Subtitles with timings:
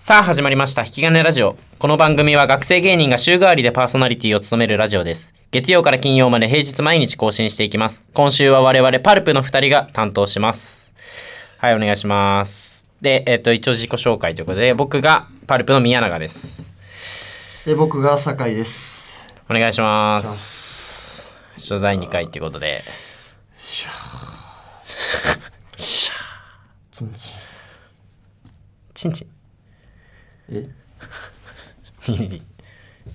[0.00, 0.80] さあ始まりました。
[0.82, 1.56] 引き金ラジオ。
[1.78, 5.34] この番組は学生芸人が週替わりでパーソナリティを務めるラジオです。
[5.50, 8.08] 月曜から金曜まで平日毎日更新していきます。
[8.14, 10.94] 今週は我々パルプの2人が担当します。
[11.58, 12.88] はいお願いします。
[13.02, 16.72] でえっ、と一応自己紹介ということで僕がパルプの宮永です。
[17.66, 19.22] で僕が酒井です。
[19.50, 21.36] お願いします。
[21.58, 22.80] ちょっと第2回ということで。
[23.58, 23.90] しゃ
[25.76, 26.14] しゃ
[26.90, 27.32] ちんちん。
[28.94, 29.39] チンチン
[30.50, 30.68] え？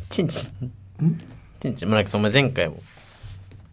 [0.10, 1.22] チンチン。
[1.60, 1.90] チンチン。
[1.90, 2.82] もうなんかその前前回も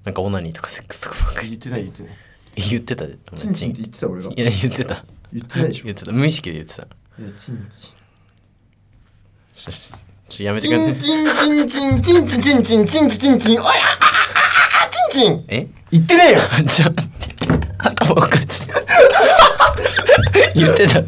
[0.04, 1.50] なんかオナニーとかセックスとかばっかり。
[1.50, 2.12] 言ってない言ってない。
[2.70, 3.16] 言ってたで。
[3.36, 4.30] ちんちんって言ってた俺が。
[4.30, 5.04] いや言ってた。
[5.32, 5.84] 言ってないでしょ。
[5.86, 6.12] 言ってた。
[6.12, 6.82] 無意識で言ってた。
[6.82, 6.86] い
[7.22, 7.68] やちんちん
[9.54, 9.70] ちょ
[10.28, 10.92] ちょやめてチンくれ。
[10.94, 13.60] てチンチンチンチンチンチンチンチンチンチンチン。
[13.60, 15.44] おやあああチンチン。
[15.48, 15.68] え？
[15.90, 16.40] 言ってねえよ。
[16.66, 16.86] ちょ
[17.78, 18.71] 頭おかしい
[20.54, 21.02] 言ってた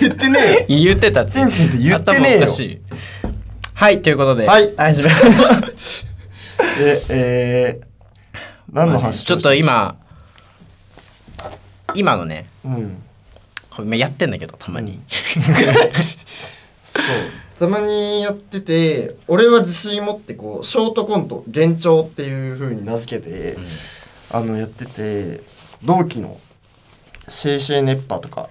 [0.00, 0.84] 言ってねえよ。
[0.84, 2.48] 言ってたチンチンって言ってねえよ。
[3.74, 4.74] はいということではい。
[4.76, 5.10] 始め
[6.80, 8.38] ええー、
[8.72, 9.96] 何の話ちょっと今
[11.94, 13.02] 今のねうん。
[13.70, 17.04] これ今やってんだけどたまに、そう。
[17.58, 23.56] たまにやってて俺は自信持ってこうショートコント幻聴っていう風に名付けて、
[24.30, 25.42] あのやってて
[25.84, 26.38] 同期の
[27.28, 28.48] シェイシェイネッパーとか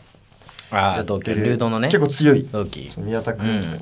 [0.71, 1.87] ああ同ルードのね。
[1.87, 2.43] 結構強い。
[2.51, 2.91] 同期。
[2.97, 3.81] 宮田君、うん。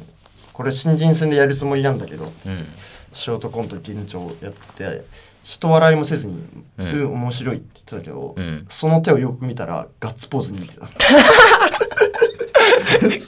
[0.53, 2.65] これ新人戦でやるつもりなんだけどうん。
[3.13, 5.05] ショートコント幻聴やって
[5.43, 6.33] 人笑いもせずに
[6.77, 8.65] 「ううんん、面白い」って言ってたけど、うん。
[8.69, 10.87] その手をよく見たらガッツポーズに似てた。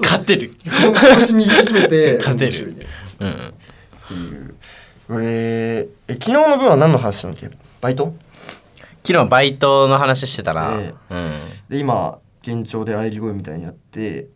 [0.01, 0.53] 勝てる。
[0.65, 2.85] 腰握りしめて 勝てる。
[3.19, 3.29] うん。
[3.29, 3.33] っ
[4.07, 4.55] ていう。
[5.07, 7.49] これえ昨日の分は何の話したんだっけ？
[7.81, 8.13] バイト？
[9.05, 10.93] 昨日バイトの話してたら、え。
[11.09, 11.29] うん。
[11.69, 14.27] で今幻聴で喘ぎ声みたいにやって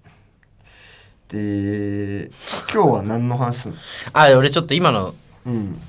[1.30, 2.30] で
[2.74, 3.78] 今日は何の話すんの？
[4.12, 5.82] あ俺ちょっと今のうん。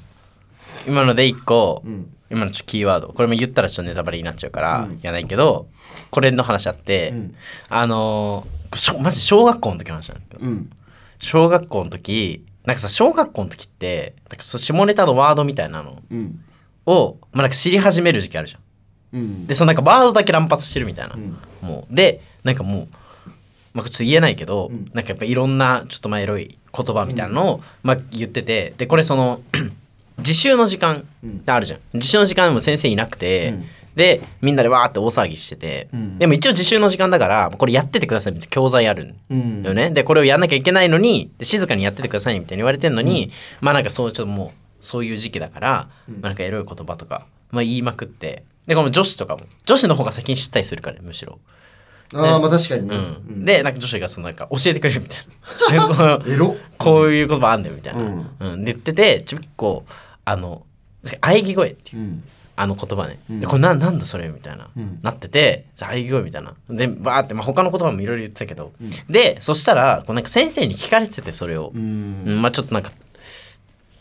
[0.86, 2.14] 今ので一個、うん。
[2.30, 3.08] 今のちょキーワード。
[3.08, 5.00] これも言ったらちょっとネタバレになっちゃうから、うん。
[5.00, 5.66] 言わないけど
[6.10, 7.34] これの話あって、うん。
[7.68, 8.46] あの
[9.00, 10.46] マジ小学校の時の話なんだけど。
[10.46, 10.70] うん。
[11.18, 16.40] 小学校の時なんかさ小学校の時って下ネタのワードみたいなのうん。
[16.86, 18.61] を、まあ、なんか知り始める時期あるじゃん
[19.12, 19.46] うん。
[19.46, 21.36] でそのなんかワードだけ乱発してるみたいな、うん。
[21.60, 21.94] もう。
[21.94, 22.88] でなんかもう、
[23.74, 24.84] まあ、ちょっと言えないけど、うん。
[24.92, 29.42] なんかやっぱいろんなちょっとまあエロい言葉みたいなのを、まあ、言っててでこれその
[30.18, 31.04] 自習の時間
[31.46, 31.80] あるじゃん。
[31.94, 33.64] 自習の時間でも先生いなくて、うん。
[33.94, 36.18] でみんなでわーって大騒ぎしてて、うん。
[36.18, 39.62] でも一応自習の時間だからこれやっててくださいみたいな教材あるんうん。
[39.62, 43.30] だよね、でこれをやんなきゃいけないのにで静かにやっててくださいみたいに言われてんのに、
[43.60, 46.14] まあなんかそうちょっともうそういう時期だから、うん。
[46.14, 48.44] まあ、なんかエロい言葉とか、まあ、言いまくって。
[48.66, 49.42] でこの女子とかも。
[49.64, 51.38] 女子の方が先に知ったりするからむしろ。
[52.14, 53.02] ああまあ確かにね、うん。
[53.02, 53.44] うん。
[53.44, 55.20] でなんか女子がそのなんか教えてくれるみたい
[55.78, 55.88] な。
[55.88, 56.56] でこのエロ？
[56.78, 58.30] こういう言葉あんだよみたいな、うん。
[58.40, 58.64] うん。
[58.64, 59.92] で言っててちょっとこう
[60.24, 60.66] あの
[61.04, 62.02] 喘ぎ声っていう。
[62.02, 62.24] うん。
[62.54, 63.40] あの言葉ね、うん。
[63.40, 64.98] でこれななんだそれみたいな、うん。
[65.02, 66.54] なってて喘ぎ声みたいな。
[66.68, 68.90] でバーって、まあ、他の言葉もいろいろ言ってたけど、うん。
[69.08, 72.92] でそしたらこうなんか先生に聞かれててそれを、まあちょっとなんか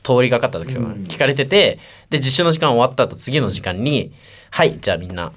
[0.03, 0.93] 通りがかった時とかうん。
[1.03, 1.79] 聞かれてて
[2.09, 4.11] で実習の時間終わった後次の時間に
[4.51, 5.31] 「はいじゃあみんな。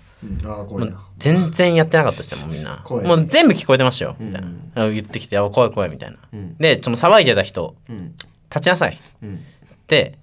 [1.19, 2.83] 全然やってなかったですよもうみんな。
[2.89, 4.29] もう全部聞こえてましたようん。
[4.29, 4.43] みたい
[4.75, 6.17] な、言ってきて「あ怖い怖い」みたいな。
[6.33, 6.57] うん。
[6.59, 8.15] でちょっと騒いでた人うん。
[8.51, 8.99] 立ちなさい。
[9.23, 9.35] うん。
[9.35, 10.15] って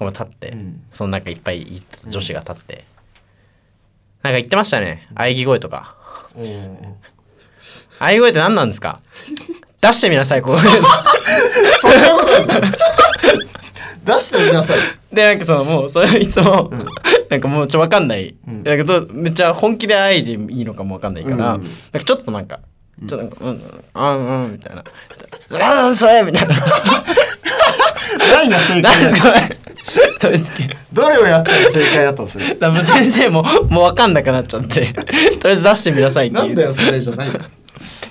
[0.00, 0.82] こう立って、うん。
[0.90, 2.84] そのなんかいっぱいい女子が立って、
[4.22, 5.94] なんか言ってましたね喘ぎ声とか。
[8.00, 9.00] 喘ぎ声って何なんですか？
[9.80, 10.70] 出してみなさいこう そん
[12.00, 12.60] なこの
[14.04, 14.78] 出してみなさい。
[15.12, 16.86] でなんかそのもうそれいつも、うん。
[17.30, 18.62] なんかもうちょっと分かんない、うん。
[18.62, 21.40] だけどめっちゃ本気であいでいいのかも分かんないから、うん。
[21.40, 22.60] なんかちょっとなんか
[23.00, 23.58] ちょっとなんかうんうん
[23.94, 24.84] うんうんみたいな。
[25.52, 26.54] ああそれみたいな。
[28.18, 28.82] 何が正解。
[28.82, 29.58] だ何ですかこれ
[30.18, 30.50] とりあえず
[30.92, 34.94] どれをやったら正解だったのそれだからもう先生ももう分かんなくなっちゃって。
[35.40, 36.46] とりあえず出してみなさいっていう。
[36.46, 37.40] なんだよそれじゃないよ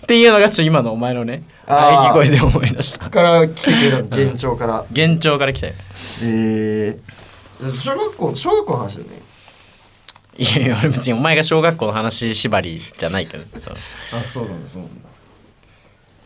[0.03, 2.21] っていうのがちょっと今のお前のねあー。
[2.21, 3.09] 喘ぎ声で思い出した。
[3.09, 4.85] から来てくれたの幻聴から。
[4.91, 5.73] 幻聴から来たよ。
[6.23, 9.21] えー、小学校小学校の話だよね。
[10.35, 13.75] いやいや俺別にお前が小学校の話縛りじゃないけどそう。
[14.11, 15.09] あそうなんだそうなんだ。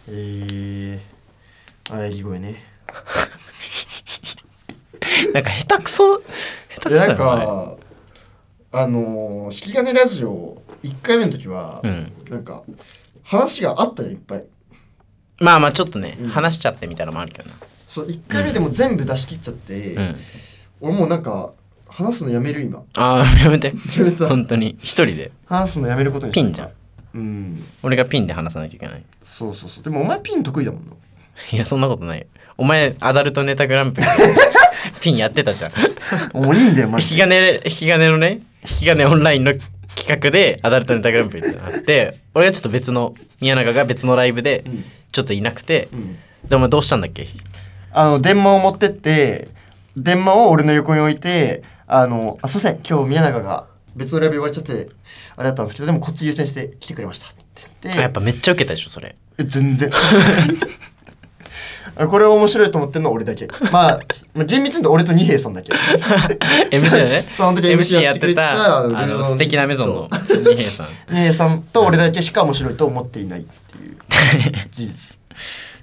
[0.09, 2.63] えー、あえぎ声ね。
[5.33, 6.23] なんか下手くそ下
[6.75, 7.75] 手くそだでなんか
[8.71, 12.11] あのー、引き金ラジオ1回目の時は、うん。
[12.29, 12.63] なんか
[13.27, 14.45] 話があったよいっぱい。
[15.39, 16.29] まあまあちょっとね、うん。
[16.29, 17.55] 話しちゃってみたいなのもあるけどな。
[17.87, 20.15] そう1回目でも全部出し切っちゃって、うん。
[20.79, 21.51] 俺もうなんか
[21.89, 22.83] 話すのやめる今。
[22.95, 23.73] ああやめて。
[23.97, 24.29] やめた。
[24.29, 24.77] 本当に。
[24.79, 25.31] 一人で。
[25.45, 26.41] 話すのやめることにした。
[26.41, 26.71] ピンじゃん。
[27.15, 27.63] うん。
[27.83, 29.83] 俺がピンで話さなきゃいけないそうそうそう。
[29.83, 30.93] でもお前ピン得意だもんな。
[31.51, 32.19] いやそんなことない。
[32.19, 32.25] よ
[32.57, 34.07] お前アダルトネタグランプリ
[35.01, 35.71] ピンやってたじゃん。
[36.41, 39.53] もういいんだよマ引き金引き金のね引き金オンラインの
[40.07, 46.17] 企画でアダルトネタグランプリってのがあって俺がちょっと別の宮永が別のライブでうんちょっといなくて、うん。
[46.47, 47.27] でお前どうしたんだっけ？
[47.91, 49.47] あの電話を持ってって
[49.95, 53.65] 電話を俺の横に置いてあのあすいません今日宮永が
[53.95, 54.89] 別のライブ言われちゃって
[55.37, 57.43] あれだったんですけどでもこっち優先して来てくれましたって
[57.83, 57.99] 言って。
[57.99, 59.15] あやっぱめっちゃ受けたでしょそれ。
[59.39, 59.89] え全然。
[59.91, 59.95] あ
[62.05, 63.47] これ面白いと思ってんのは俺だけ。
[63.71, 63.99] まあ
[64.35, 65.71] まあ厳密に言うと俺と二平さんだけ。
[66.71, 67.23] MC だね。
[67.33, 70.87] その時 MC やってたたあの素敵なメゾンの二平さん。
[71.09, 75.17] 二平さんと俺だけしか面白いと思っていないっていう事実。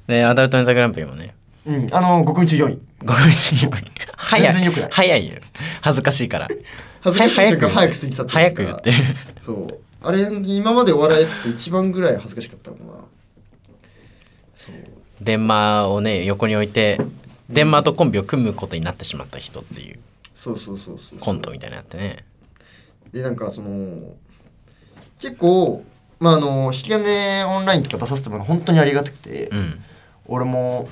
[0.06, 1.34] でアダルトネタグランプリもね。
[1.66, 3.58] うんあの5分中4位ごめんなさい。
[4.16, 4.52] 早い。
[4.52, 4.88] 全然良くない。
[4.92, 5.34] 早いよ。
[5.80, 6.48] 恥ずかしいから。
[7.00, 8.96] 恥ずかしい瞬間は早く過ぎ去って早く言ってる。
[9.44, 9.78] そう。
[10.06, 12.84] あれ今までお笑いやってて一番ぐらい恥ずかしかったもんな。
[14.56, 14.93] そう
[15.24, 17.00] 電話をね横に置いて
[17.48, 19.98] 電話とコンビを組むことになってしまった人っていう。
[20.34, 22.24] そうそうそうそうコントみたいなのやってね。
[23.12, 24.14] でなんかその
[25.18, 25.84] 結構
[26.20, 29.80] まああの引き金オンラインとか出させてもらうの本当にありがたくて、うん。
[30.26, 30.88] 俺も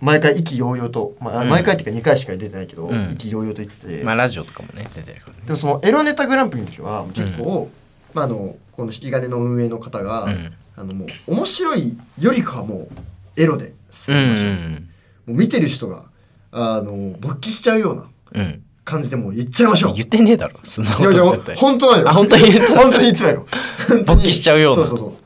[0.00, 1.48] 毎回意気揚々と、まあうん。
[1.48, 3.12] 毎回っていうか2回しか出てないけど、うん。
[3.12, 5.42] 意気揚々と言ってて、まあラジオとかもね出てるからね。
[5.46, 7.70] でもそのエロネタグランプリの時は結構、
[8.14, 10.52] まああのこの引き金の運営の方が、うん。
[10.78, 12.88] あのもう面白いよりかはもう
[13.36, 14.88] エロでうんう進めましょう、ん
[15.26, 16.06] もう見てる人が
[16.52, 18.62] あの勃起しちゃうようなうん。
[18.84, 19.94] 感じでもう言っちゃいましょう。
[19.94, 20.60] 言ってねえだろ。
[20.62, 21.56] そんなこいやいやと絶対。
[21.56, 22.08] 本当だよ。
[22.08, 22.80] あ本当に言ってた。
[22.80, 23.46] 本当に言ってたよ。
[24.06, 24.86] 勃起しちゃうような。
[24.86, 25.16] そうそうそ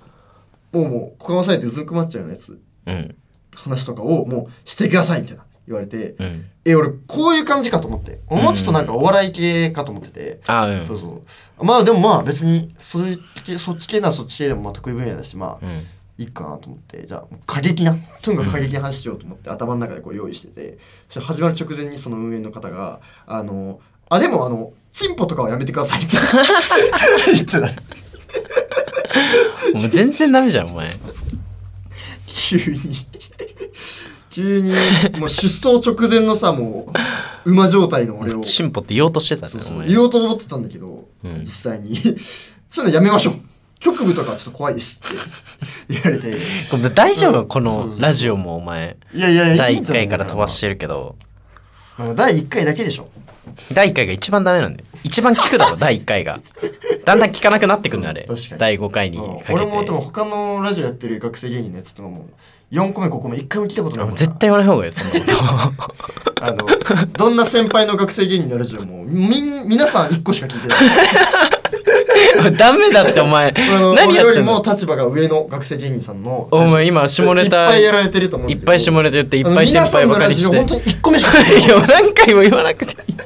[0.73, 0.79] う。
[0.79, 2.59] もうもうここのサイトうずくまっちゃうようなやつ。
[2.87, 3.15] うん。
[3.55, 6.47] 話とかをもうしてくださいみたいな言われて、うん。
[6.65, 8.21] え俺こういう感じかと思って。
[8.31, 10.87] もうちょっとなんかお笑い系かと思ってて、あうん。
[10.87, 11.23] そうそ
[11.61, 11.65] う。
[11.65, 15.87] まあでもまあ別にそっち系ならそっち系でもまあ得意分野だしまあ、うん
[16.21, 20.79] いいかなと思ってじゃあもう過激な とにかく過激な話しようと思って、頭の中でこう用意してて
[21.19, 23.81] 始まる直前にその運営の方が「あの
[24.11, 26.17] あでもあのチンポとかはやめてください」って
[27.33, 27.61] 言ってた
[29.79, 30.91] もう全然ダメじゃんお前。
[32.27, 32.81] 急に。
[34.31, 34.71] 急に
[35.19, 36.93] もう出走直前のさも
[37.45, 38.41] う馬状態の俺を。
[38.41, 41.41] チンポって言おうとしてたねそう言おうと思ってたんだけど、うん。
[41.41, 41.97] 実際に。
[42.71, 43.35] そういうのやめましょう
[43.81, 45.17] 局部とかはちょっと怖いですって
[45.89, 46.37] 言われて。
[46.95, 47.47] 大丈夫？
[47.47, 47.65] こうん。
[47.67, 48.97] そうのラジオもお前。
[49.13, 50.09] いやいやいや第1いいんじゃない？
[50.09, 51.17] 回から飛ばしてるけど。
[52.17, 53.09] 第1回だけでしょ。
[53.73, 56.41] 第1回が一番ダメなんだよ一番聞くだろ 第1回が。
[57.05, 58.25] だんだん聞かなくなってくんだあれ。
[58.29, 58.61] 確かに。
[58.61, 59.53] 第5回にうんかけて。
[59.55, 62.29] 俺もでも他のラジオやってる学生芸人のやつとかも
[62.73, 65.95] 4個目5個目1回も聞いたことない絶対言わない方がいいよそんなこ
[66.41, 66.59] あの
[67.19, 70.79] どんな先輩の学生芸人のラジオもみん皆さん1個しか聞いてない。
[71.51, 71.60] と
[72.57, 73.53] ダメだってお前。
[73.57, 74.55] 何や俺よりってんの？
[74.59, 80.57] も立場が上の学生芸人さんのお前今下ネいっタぱいやられてると思うんいっぱい下ネタ言っていっぱい先輩ばかりして。
[80.57, 83.17] 本当に1個目しか聞い 何回も言わなくていい。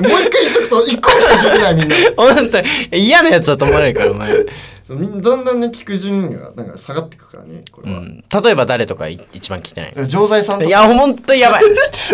[0.00, 1.96] もう一回言っとくと1個しか聞いてないみんな。
[2.16, 2.68] 本当に。
[2.92, 10.08] 嫌なやつだと思われるからお前、だんだんね聞く順位がなんか下がっていくからねこれは、うん、例えば誰とかい一番聞いてない？
[10.08, 10.68] 錠剤さんとか。
[10.68, 11.62] いや本当にやばい。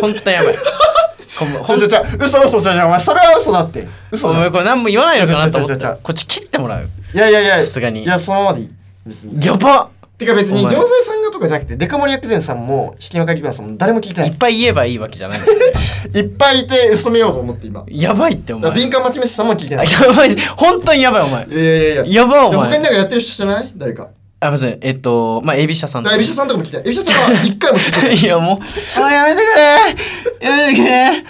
[0.00, 0.55] 本当にやばい
[1.38, 3.87] ほんまほんほんじゃ嘘嘘じゃじゃお前それは嘘だって。
[4.11, 8.03] 嘘お前これ何も言わないのかなと思っ違う違う違う違うたこっち切ってもらういやいやいやさすがに。
[8.05, 8.71] いやそのままでいい。
[9.06, 9.44] 別に。
[9.44, 10.75] やばてか別にお前。
[10.75, 14.31] 錠剤さんがとかじゃなくてデカ盛り薬膳さんも引き分かりばさんも誰も聞いてない。
[14.31, 15.39] いっぱい言えばいいわけじゃない
[16.15, 17.84] いっぱいいて嘘めようと思って今。
[17.89, 18.70] やばいってお前。
[18.72, 19.87] 敏感待ちメスさんも聞いてない。
[19.87, 20.37] いやばい。
[20.56, 21.41] 本当にやばいお前。
[21.41, 22.22] やいやいやいや。
[22.22, 23.72] やばいおいや他に前なんかやってる人知らない？
[23.77, 24.08] 誰か
[24.43, 26.70] あまずえっとまあエビシャさんエビシャさんとかも聞い。
[26.73, 28.17] てエビシャさんは一回も聞いてない。
[28.17, 29.55] いやもうあやめてく
[30.43, 30.49] れ。
[30.49, 31.25] やめてくれ。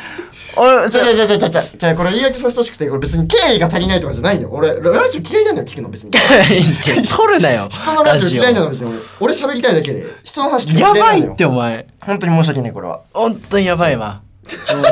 [0.56, 4.50] 俺じゃじゃじゃじゃじゃじゃこれ言い訳させてほしくてこれ別に敬意が足りないとかじゃないんだよ。
[4.52, 6.10] 俺ラジオ嫌いなのよ聞くの別に。
[7.08, 7.68] 取るなよ。
[7.68, 8.98] 人のラジオ嫌いなの別に俺。
[9.20, 10.06] 俺喋りたいだけで。
[10.22, 11.86] 人の話聞いなのよばいってお前。
[12.00, 13.00] 本当に申し訳ないこれは。
[13.12, 14.22] 本当にやばいわ。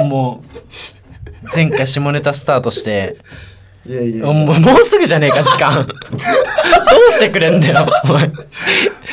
[0.04, 3.16] もう前回下ネタスタートして
[3.88, 5.72] いやいやもうすぐじゃねえか時間。
[5.88, 8.30] どうしてくれんだよお前。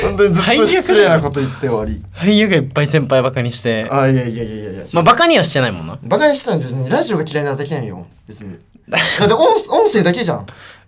[0.01, 2.03] 本当にずっと失礼なこと言って終わり。
[2.13, 3.88] 俳優がいっぱい先輩バカにして。
[3.89, 4.72] あいやいやいやいや。
[4.72, 5.98] いやまあバカにはしてないもんな。
[6.03, 6.89] バカにしたの別に。
[6.89, 8.58] ラジオが嫌いなだけなのよ別に。
[8.89, 10.46] だって音音声だけじゃん。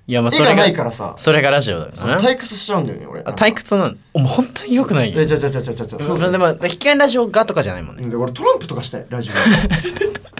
[0.09, 1.13] いやまあそれ絵がないがからさ。
[1.15, 3.21] それがラジオだからな退屈しちゃうんだよね俺。
[3.21, 5.21] あ退屈なのお前本当によくないよ。
[5.21, 8.13] えじゃじゃじゃじゃじゃじゃそうでも引き金ラジオがとかじゃないもんね。
[8.15, 9.33] 俺トランプとかしたいラジオ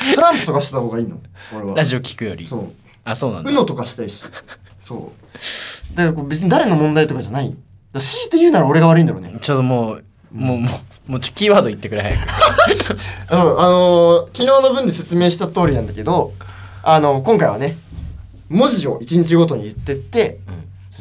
[0.14, 1.18] トランプとかした方がいいの？
[1.54, 1.74] 俺は。
[1.76, 2.46] ラジオ聞くより。
[2.46, 2.64] そう。
[3.04, 3.50] あそうなんだ。
[3.50, 4.22] UNO とかしたいし。
[4.82, 5.12] そ
[5.92, 5.96] う。
[5.96, 7.54] だからこう別に誰の問題とかじゃない。
[7.94, 9.34] 強いて言うなら俺が悪いんだろうね。
[9.40, 10.68] ちょっともうもうも
[11.08, 12.92] うもうちょキーワード言ってくれ早く。
[13.32, 16.32] うんあのー昨日の分で説明した通りなんだけど
[16.82, 17.76] あの今回はね
[18.48, 20.38] 文字を1日ごとに言ってって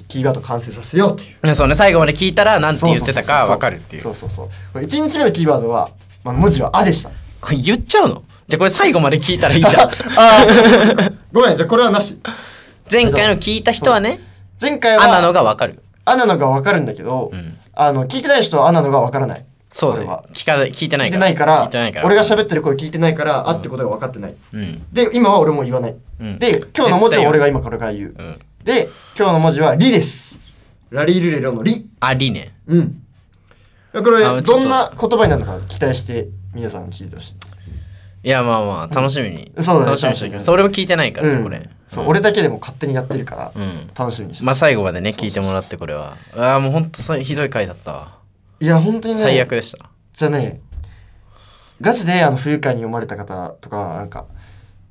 [0.07, 1.55] キーワード完成させようっていう。
[1.55, 4.03] そうね最後まで聞いたら何て言ってたか分かるっていう。
[4.03, 4.49] そうそうそう。
[4.73, 5.91] これ1日目のキーワードは、
[6.23, 7.11] まあ、文字は「あ」でした。
[7.41, 8.23] これ言っちゃうの？
[8.49, 9.89] じゃあこれ最後まで聞いたらいいじゃん。
[10.17, 10.45] ああ
[11.31, 12.19] ごめんじゃあこれはなし。
[12.91, 14.19] 前回の聞いた人はね
[14.59, 17.59] 前回はあなのが分かる「あ」なのが分かるんだけど、うん。
[17.75, 19.45] あの聞いてない人は「あ」なのが分からない。
[19.69, 21.19] そうだ聞か聞いてな聞いから。
[21.19, 22.05] ないから聞いてないから。
[22.07, 24.33] 俺が喋ってる声聞いてないから「あ」ってことが分かってない。
[24.51, 24.83] うん。
[24.91, 26.39] で今は俺も言わない、うん。
[26.39, 28.39] で今日の文字は俺が今これから言う、うん。
[28.63, 30.39] で今日の文字は「リ」です。
[30.89, 31.91] ラリルレロの「リ。
[31.99, 33.03] ありね」うん。
[33.93, 37.48] これどんな言葉になるのか期待して皆さん聞いてほしい
[38.23, 39.63] いやまあまあ楽しみに、うん。
[39.63, 41.43] そうだね楽しみにしておきますそれも聞いてないから、うん。
[41.43, 41.69] これ。
[41.87, 43.89] そう、俺だけでも勝手にやってるから、うん。
[43.97, 46.17] 楽しみにして、まあ最後までね聞いてもらってこれは。
[46.35, 48.19] ああもうほんとさひどい回だったわ。
[48.59, 49.89] いや本当にね最悪でした。
[50.13, 50.61] じゃあね
[51.81, 54.25] ガチであの不愉快に読まれた方とかなんか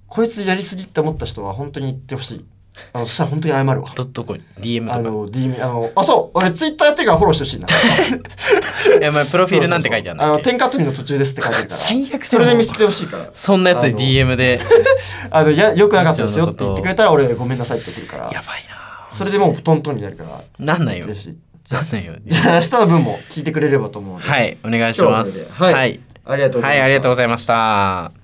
[0.07, 2.45] こいつやりすぎって思った人は本当に言ってほしい
[2.93, 3.93] あのそしたら本当に謝るわ。
[3.95, 4.97] どどこに DM とか。
[4.97, 7.69] あの DM あのあそう俺ツイッターやってるからフォローしてほしいな。
[9.01, 10.51] いやまあプロフィールなんて書いてあるんあのだっけ？
[10.51, 11.81] 天下取りの途中ですって書いてるから。
[11.81, 13.29] 最悪それで見つけてほしいから。
[13.33, 14.61] そんなやつであの DM で。
[15.31, 18.25] あのやよくなかったですよって言ってくれたら俺ごめんなさいって送るから。
[18.33, 18.79] やばいな
[19.11, 20.41] それでもうトントンになるから。
[20.59, 21.07] なんないよ。
[21.07, 22.15] んないよ。
[22.27, 25.55] じゃあ明日の分も聞いてくれればと思うはいお願いします。
[25.63, 26.69] はい、ありがとうございました。
[26.69, 28.18] はい、ありがとうございました